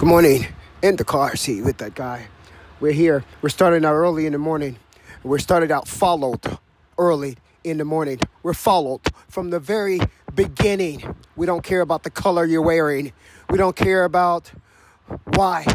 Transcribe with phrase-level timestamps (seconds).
[0.00, 0.46] Good morning.
[0.80, 2.28] In the car seat with that guy.
[2.80, 3.22] We're here.
[3.42, 4.78] We're starting out early in the morning.
[5.22, 6.40] We're started out followed
[6.96, 8.18] early in the morning.
[8.42, 10.00] We're followed from the very
[10.34, 11.02] beginning.
[11.36, 13.12] We don't care about the color you're wearing.
[13.50, 14.50] We don't care about
[15.34, 15.66] why.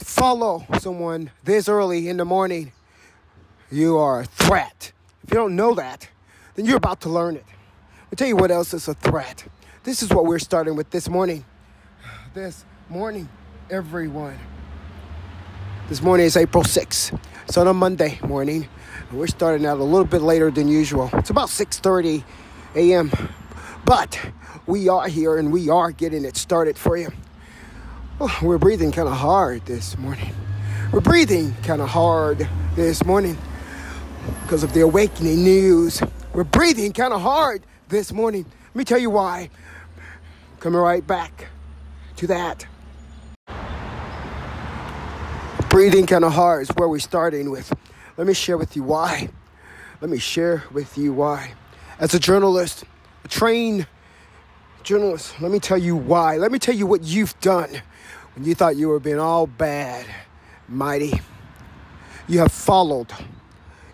[0.00, 2.72] Follow someone this early in the morning.
[3.70, 4.92] You are a threat.
[5.24, 6.10] If you don't know that,
[6.56, 7.44] then you're about to learn it.
[8.12, 9.46] I'll tell you what else is a threat.
[9.82, 11.46] This is what we're starting with this morning.
[12.34, 13.30] This morning
[13.68, 14.38] everyone.
[15.88, 17.18] This morning is April 6th.
[17.48, 18.68] It's on a Monday morning.
[19.10, 21.10] We're starting out a little bit later than usual.
[21.14, 22.22] It's about 6:30
[22.76, 23.10] a.m.
[23.84, 24.20] But
[24.66, 27.10] we are here and we are getting it started for you.
[28.20, 30.32] Oh, we're breathing kind of hard this morning.
[30.92, 33.36] We're breathing kind of hard this morning
[34.42, 36.00] because of the awakening news.
[36.32, 38.46] We're breathing kind of hard this morning.
[38.68, 39.50] Let me tell you why.
[40.60, 41.48] Coming right back
[42.16, 42.66] to that
[45.76, 47.70] breathing kind of hard is where we're starting with.
[48.16, 49.28] Let me share with you why.
[50.00, 51.52] Let me share with you why.
[51.98, 52.84] As a journalist,
[53.26, 53.86] a trained
[54.84, 56.38] journalist, let me tell you why.
[56.38, 57.68] Let me tell you what you've done
[58.34, 60.06] when you thought you were being all bad,
[60.66, 61.20] mighty.
[62.26, 63.12] You have followed.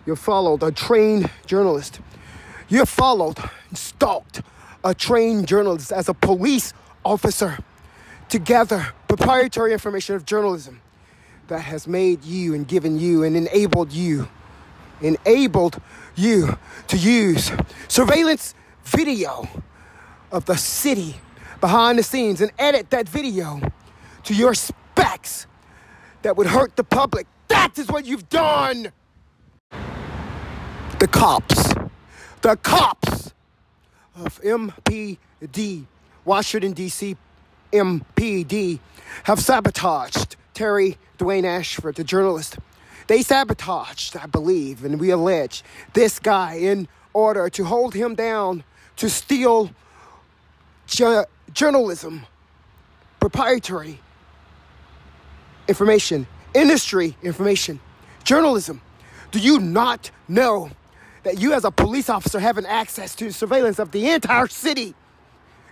[0.06, 1.98] You have followed a trained journalist.
[2.68, 3.38] You have followed
[3.74, 4.40] stalked
[4.84, 7.58] a trained journalist as a police officer
[8.28, 10.80] to gather proprietary information of journalism
[11.52, 14.26] that has made you and given you and enabled you,
[15.02, 15.78] enabled
[16.16, 16.56] you
[16.88, 17.52] to use
[17.88, 19.46] surveillance video
[20.30, 21.16] of the city
[21.60, 23.60] behind the scenes and edit that video
[24.24, 25.46] to your specs
[26.22, 27.26] that would hurt the public.
[27.48, 28.90] That is what you've done.
[31.00, 31.74] The cops,
[32.40, 33.34] the cops
[34.16, 35.84] of MPD,
[36.24, 37.14] Washington, D.C.
[37.74, 38.78] MPD,
[39.24, 42.58] have sabotaged Terry Dwayne Ashford, the journalist.
[43.06, 48.64] They sabotaged, I believe, and we allege this guy in order to hold him down
[48.96, 49.70] to steal
[50.86, 52.26] ju- journalism,
[53.20, 54.00] proprietary
[55.68, 57.80] information, industry information,
[58.24, 58.80] journalism.
[59.30, 60.70] Do you not know
[61.22, 64.94] that you, as a police officer, having access to surveillance of the entire city?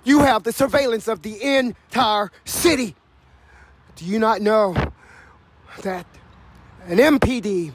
[0.04, 2.94] You have the surveillance of the entire city.
[4.00, 4.74] Do you not know
[5.82, 6.06] that
[6.86, 7.70] an MPD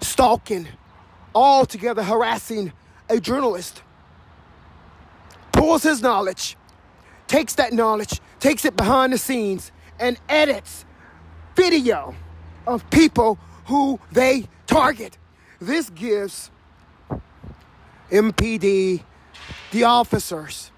[0.00, 0.66] stalking,
[1.32, 2.72] altogether harassing
[3.08, 3.80] a journalist
[5.52, 6.56] pulls his knowledge,
[7.28, 9.70] takes that knowledge, takes it behind the scenes,
[10.00, 10.84] and edits
[11.54, 12.12] video
[12.66, 15.16] of people who they target.
[15.60, 16.50] This gives
[18.10, 19.04] MPD,
[19.70, 20.72] the officers,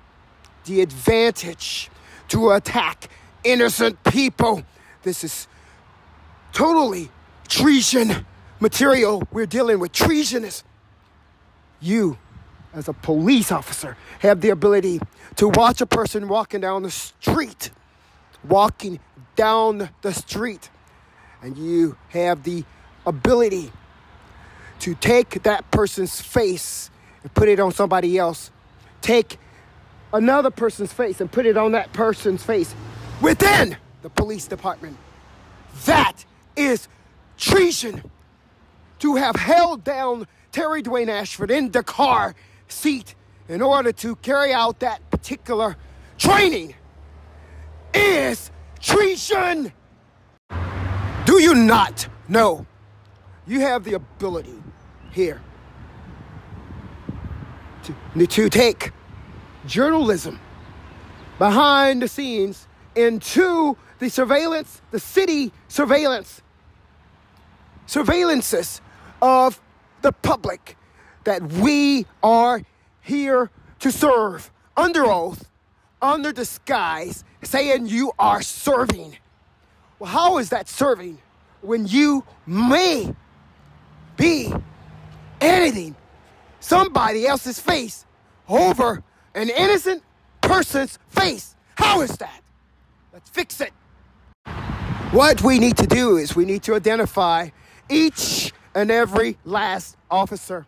[0.66, 1.90] the advantage
[2.28, 3.08] to attack
[3.46, 4.62] innocent people.
[5.02, 5.46] This is
[6.52, 7.10] totally
[7.48, 8.26] treason
[8.60, 9.92] material we're dealing with.
[9.92, 10.64] Treasonous.
[11.80, 12.18] You,
[12.74, 15.00] as a police officer, have the ability
[15.36, 17.70] to watch a person walking down the street,
[18.48, 18.98] walking
[19.36, 20.70] down the street,
[21.42, 22.64] and you have the
[23.04, 23.70] ability
[24.80, 26.90] to take that person's face
[27.22, 28.50] and put it on somebody else.
[29.02, 29.38] Take
[30.12, 32.74] another person's face and put it on that person's face
[33.20, 34.96] within the police department.
[35.84, 36.24] That
[36.56, 36.88] is
[37.36, 38.02] treason.
[39.00, 42.34] To have held down Terry Dwayne Ashford in the car
[42.66, 43.14] seat
[43.48, 45.76] in order to carry out that particular
[46.18, 46.74] training
[47.92, 48.50] is
[48.80, 49.72] treason.
[51.26, 52.66] Do you not know?
[53.46, 54.54] You have the ability
[55.12, 55.40] here
[57.84, 58.92] to, to take
[59.66, 60.40] journalism
[61.38, 62.65] behind the scenes
[62.96, 66.42] into the surveillance, the city surveillance,
[67.86, 68.80] surveillances
[69.22, 69.60] of
[70.02, 70.76] the public
[71.24, 72.62] that we are
[73.00, 75.48] here to serve under oath,
[76.00, 79.16] under disguise, saying you are serving.
[79.98, 81.18] Well, how is that serving
[81.62, 83.14] when you may
[84.16, 84.52] be
[85.40, 85.94] editing
[86.60, 88.04] somebody else's face
[88.48, 89.02] over
[89.34, 90.02] an innocent
[90.40, 91.54] person's face?
[91.76, 92.42] How is that?
[93.16, 93.72] Let's fix it.
[95.10, 97.48] What we need to do is we need to identify
[97.88, 100.66] each and every last officer.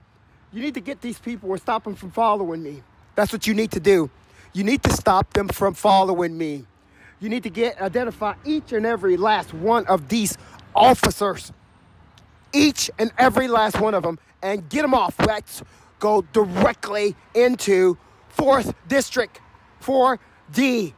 [0.51, 2.83] You need to get these people or stop them from following me.
[3.17, 4.09] That's what you need to do.
[4.55, 6.65] You need to stop them from following me.
[7.21, 10.39] You need to get identify each and every last one of these
[10.75, 11.53] officers.
[12.55, 15.17] Each and every last one of them and get them off.
[15.19, 15.63] Let's
[15.99, 17.99] go directly into
[18.39, 19.39] 4th District
[19.83, 20.95] 4D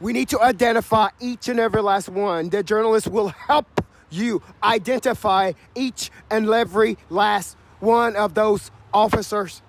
[0.00, 2.50] We need to identify each and every last one.
[2.50, 9.62] The journalist will help you identify each and every last one of those officers.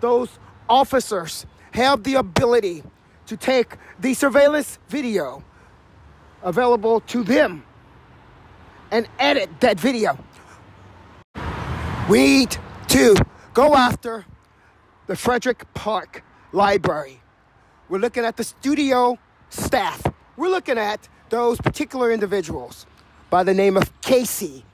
[0.00, 0.30] Those
[0.68, 2.82] officers have the ability
[3.26, 5.44] to take the surveillance video
[6.42, 7.62] available to them
[8.90, 10.18] and edit that video.
[12.08, 12.56] We need
[12.88, 13.16] to
[13.52, 14.24] go after
[15.06, 17.20] the Frederick Park Library.
[17.90, 19.18] We're looking at the studio
[19.50, 20.02] staff.
[20.36, 22.86] We're looking at those particular individuals
[23.30, 24.64] by the name of Casey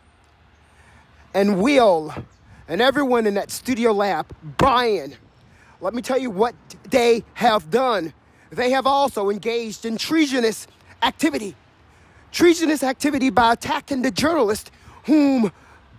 [1.33, 2.15] and Will
[2.69, 5.15] and everyone in that studio lab, Brian.
[5.81, 6.55] Let me tell you what
[6.89, 8.15] they have done.
[8.51, 10.67] They have also engaged in treasonous
[11.03, 11.57] activity.
[12.33, 14.71] Treasonous activity by attacking the journalist
[15.05, 15.53] whom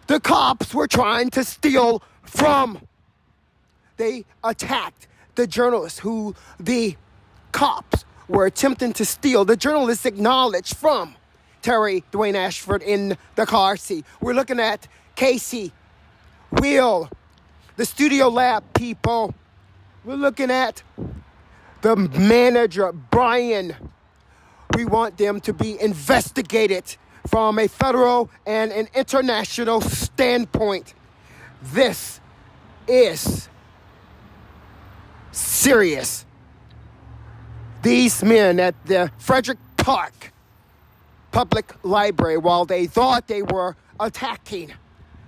[0.08, 2.80] the cops were trying to steal from.
[3.98, 6.96] They attacked the journalist who the
[7.52, 9.46] cops were attempting to steal.
[9.46, 11.16] The journalist acknowledged from
[11.62, 14.06] Terry Dwayne Ashford in the car seat.
[14.22, 15.72] We're looking at Casey,
[16.52, 17.10] Will,
[17.76, 19.34] the studio lab people.
[20.04, 20.84] We're looking at
[21.82, 23.76] the manager, Brian.
[24.76, 30.94] We want them to be investigated from a federal and an international standpoint.
[31.62, 32.20] This
[32.88, 33.50] is
[35.32, 36.26] serious.
[37.86, 40.34] These men at the Frederick Park
[41.32, 44.74] Public Library, while they thought they were attacking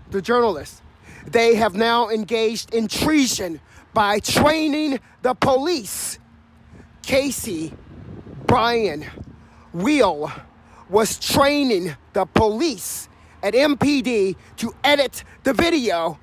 [0.10, 0.82] the journalists,
[1.28, 3.62] they have now engaged in treason
[3.94, 6.18] by training the police.
[7.04, 7.74] Casey,
[8.48, 9.06] Brian,
[9.72, 10.32] Will
[10.90, 13.08] was training the police
[13.44, 16.18] at MPD to edit the video,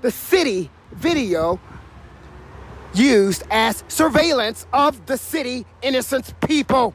[0.00, 1.60] the city video
[2.94, 6.94] used as surveillance of the city innocent people.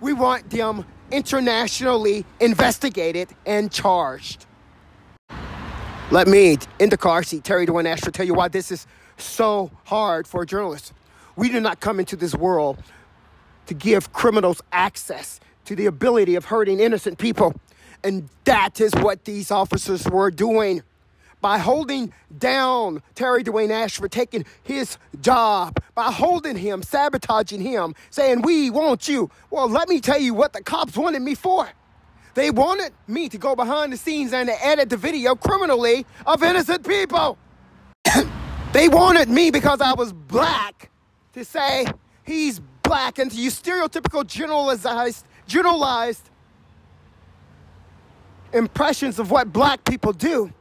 [0.00, 4.46] We want them internationally investigated and charged.
[6.10, 9.70] Let me, in the car seat, Terry Dwayne Ashford, tell you why this is so
[9.84, 10.92] hard for journalists.
[11.34, 12.78] We do not come into this world
[13.66, 17.54] to give criminals access to the ability of hurting innocent people.
[18.04, 20.82] And that is what these officers were doing
[21.40, 28.42] by holding down Terry Dwayne Ashford, taking his job, by holding him, sabotaging him, saying,
[28.42, 29.30] We want you.
[29.50, 31.68] Well, let me tell you what the cops wanted me for.
[32.34, 36.42] They wanted me to go behind the scenes and to edit the video criminally of
[36.42, 37.38] innocent people.
[38.72, 40.90] they wanted me because I was black
[41.32, 41.86] to say
[42.24, 46.28] he's black and to use stereotypical generalized generalized
[48.52, 50.52] impressions of what black people do.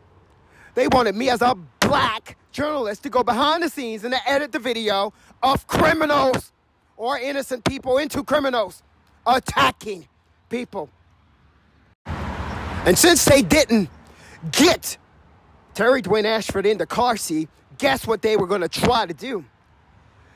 [0.76, 4.52] They wanted me as a black journalist to go behind the scenes and to edit
[4.52, 6.52] the video of criminals
[6.98, 8.84] or innocent people into criminals
[9.26, 10.08] attacking
[10.50, 10.90] people.
[12.06, 13.90] And since they didn't
[14.52, 14.98] get
[15.74, 19.14] Terry Dwayne Ashford in the car seat, guess what they were going to try to
[19.14, 19.44] do?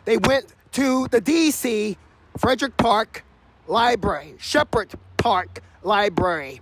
[0.05, 1.95] They went to the DC
[2.37, 3.23] Frederick Park
[3.67, 6.61] Library, Shepherd Park Library.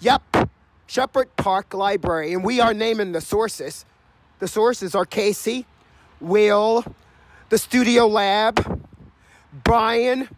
[0.00, 0.50] Yep,
[0.86, 3.84] Shepherd Park Library, and we are naming the sources.
[4.38, 5.66] The sources are Casey,
[6.20, 6.84] Will,
[7.48, 8.82] the Studio Lab,
[9.64, 10.28] Brian,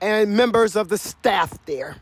[0.00, 1.96] and members of the staff there.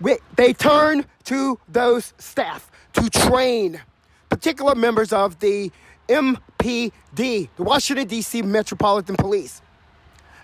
[0.00, 3.80] We, they turn to those staff to train
[4.28, 5.72] particular members of the
[6.08, 8.42] MPD, the Washington, D.C.
[8.42, 9.62] Metropolitan Police.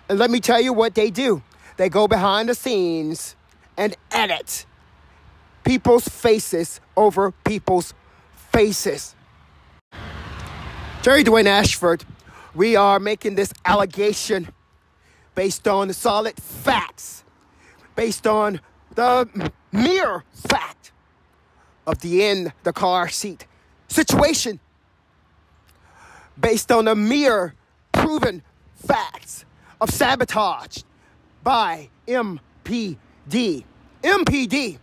[0.09, 1.41] And let me tell you what they do
[1.77, 3.35] they go behind the scenes
[3.77, 4.65] and edit
[5.63, 7.93] people's faces over people's
[8.51, 9.15] faces.
[11.01, 12.05] Terry Dwayne Ashford,
[12.53, 14.49] we are making this allegation
[15.35, 17.23] based on the solid facts,
[17.95, 18.61] based on
[18.95, 20.91] the mere fact
[21.85, 23.47] of the in the car seat
[23.87, 24.59] situation,
[26.39, 27.55] based on the mere
[27.91, 28.41] proven
[28.75, 29.45] facts
[29.81, 30.83] of sabotage
[31.43, 33.63] by MPD.
[34.03, 34.77] MPD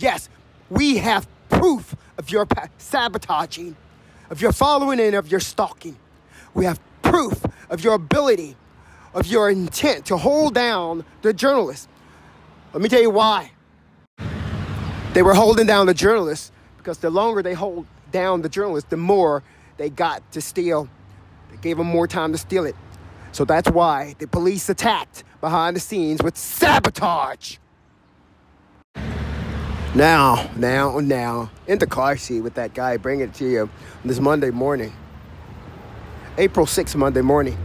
[0.00, 0.30] Yes,
[0.70, 2.46] we have proof of your
[2.78, 3.76] sabotaging,
[4.30, 5.96] of your following, and of your stalking.
[6.54, 8.56] We have proof of your ability,
[9.12, 11.88] of your intent to hold down the journalist.
[12.72, 13.52] Let me tell you why.
[15.12, 18.96] They were holding down the journalist because the longer they hold down the journalist, the
[18.96, 19.42] more
[19.76, 20.88] they got to steal.
[21.50, 22.76] They gave them more time to steal it.
[23.32, 27.58] So that's why the police attacked behind the scenes with sabotage.
[29.94, 33.70] Now, now, now, in the car seat with that guy, bring it to you
[34.04, 34.92] this Monday morning.
[36.38, 37.58] April 6th, Monday morning.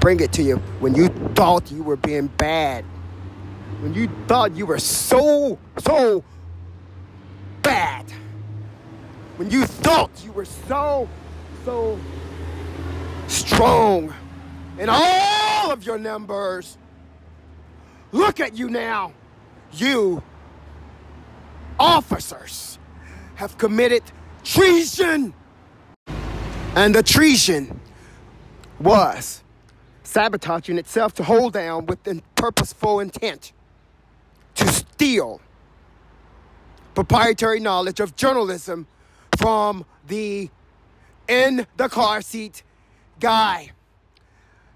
[0.00, 2.84] bring it to you when you thought you were being bad.
[3.80, 6.24] When you thought you were so, so
[7.62, 8.06] bad.
[9.36, 11.08] When you thought you were so,
[11.64, 11.98] so
[13.28, 14.14] strong
[14.78, 16.78] in all of your numbers.
[18.12, 19.12] Look at you now.
[19.72, 20.22] You
[21.82, 22.78] officers
[23.34, 24.04] have committed
[24.44, 25.34] treason.
[26.76, 27.80] And the treason
[28.78, 29.42] was
[30.04, 31.98] sabotaging itself to hold down with
[32.36, 33.52] purposeful intent
[34.54, 35.40] to steal
[36.94, 38.86] proprietary knowledge of journalism
[39.38, 40.50] from the
[41.28, 42.62] in the car seat
[43.18, 43.70] guy.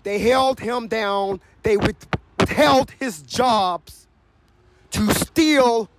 [0.02, 4.06] They held him down, they withheld his jobs
[4.92, 5.90] to steal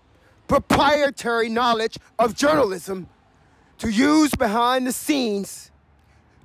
[0.47, 3.07] proprietary knowledge of journalism
[3.79, 5.71] to use behind the scenes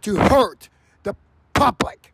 [0.03, 0.69] to hurt
[1.03, 1.15] the
[1.55, 2.13] public.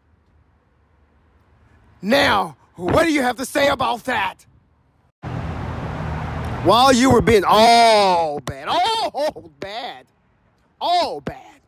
[2.01, 4.47] Now, what do you have to say about that?
[6.65, 10.07] While you were being all bad, all bad,
[10.81, 11.61] all bad,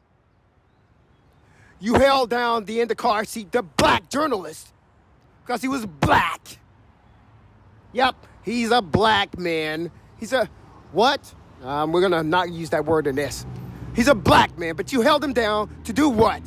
[1.81, 4.73] you held down the end of car seat the black journalist
[5.43, 6.59] because he was black.
[7.93, 9.91] Yep, he's a black man.
[10.21, 10.49] He's a
[10.93, 11.35] what?
[11.65, 13.45] Um, we're gonna not use that word in this.
[13.95, 16.43] He's a black man, but you held him down to do what?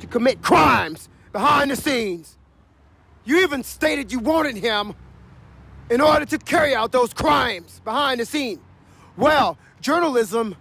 [0.00, 2.36] To commit crimes behind the scenes.
[3.24, 4.94] You even stated you wanted him
[5.88, 8.60] in order to carry out those crimes behind the scene.
[9.16, 10.56] Well, journalism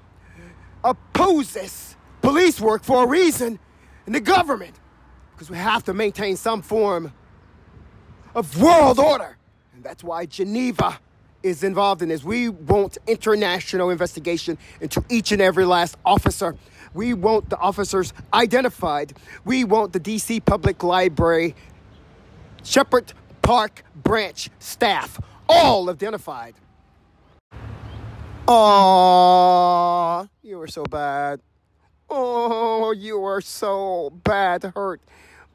[0.83, 3.59] opposes police work for a reason
[4.05, 4.79] in the government
[5.33, 7.11] because we have to maintain some form
[8.35, 9.37] of world order.
[9.73, 10.99] And that's why Geneva
[11.43, 12.23] is involved in this.
[12.23, 16.55] We want international investigation into each and every last officer.
[16.93, 19.13] We want the officers identified.
[19.45, 21.55] We want the DC Public Library,
[22.63, 26.55] Shepherd Park branch staff all identified.
[28.47, 31.41] Oh, you were so bad.
[32.09, 35.01] Oh, you were so bad hurt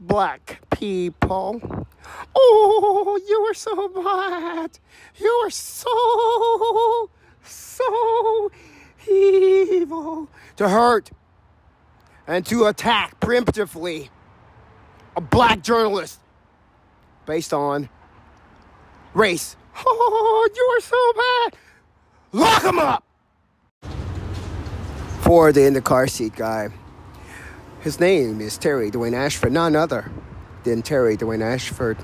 [0.00, 1.86] black people.
[2.34, 4.78] Oh, you were so bad.
[5.16, 7.10] You were so,
[7.42, 8.50] so
[9.08, 11.10] evil to hurt
[12.26, 14.08] and to attack preemptively
[15.16, 16.20] a black journalist
[17.24, 17.88] based on
[19.14, 19.56] race.
[19.84, 21.58] Oh, you are so bad.
[22.32, 23.04] Lock him up.
[25.20, 26.70] For the in the car seat guy.
[27.86, 30.10] His name is Terry Dwayne Ashford, none other
[30.64, 31.96] than Terry Dwayne Ashford.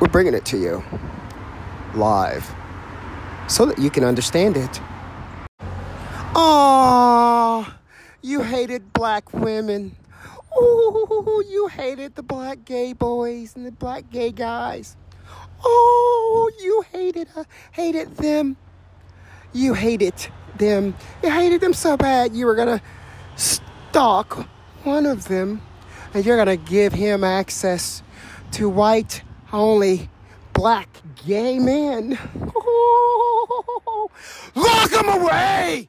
[0.00, 0.82] We're bringing it to you
[1.94, 2.44] live
[3.46, 4.80] so that you can understand it.
[6.34, 7.72] Oh,
[8.20, 9.94] you hated black women.
[10.52, 14.96] Oh, you hated the black gay boys and the black gay guys.
[15.64, 18.56] Oh, you hated uh, hated them.
[19.52, 20.14] You hated
[20.56, 20.96] them.
[21.22, 22.82] You hated them so bad you were gonna
[23.96, 24.46] stalk
[24.84, 25.62] one of them
[26.12, 28.02] and you're going to give him access
[28.52, 29.22] to white
[29.54, 30.10] only
[30.52, 32.10] black gay men.
[34.54, 35.88] Lock him away!